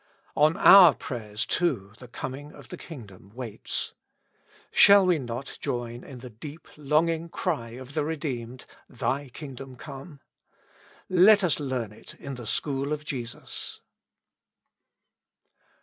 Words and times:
On 0.35 0.57
our 0.57 0.95
prayers, 0.95 1.45
too, 1.45 1.93
the 1.99 2.07
coming 2.07 2.51
of 2.53 2.69
the 2.69 2.75
kingdom 2.77 3.29
waits. 3.35 3.93
Shall 4.71 5.05
we 5.05 5.19
not 5.19 5.59
join 5.61 6.03
in 6.03 6.21
the 6.21 6.29
deep 6.31 6.67
longing 6.75 7.29
cry 7.29 7.73
of 7.73 7.93
the 7.93 8.03
redeemed:" 8.03 8.65
Thy 8.89 9.29
kingdom 9.29 9.75
come?" 9.75 10.19
Let 11.27 11.43
us 11.43 11.59
learn 11.59 11.91
it 11.91 12.15
in 12.15 12.33
the 12.33 12.47
school 12.47 12.93
of 12.93 13.05
Jesus! 13.05 13.79